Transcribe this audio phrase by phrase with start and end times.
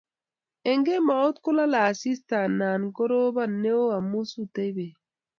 [0.69, 4.93] Eng kemeut kolalei asista anan ko korobon neo amu sutei Bek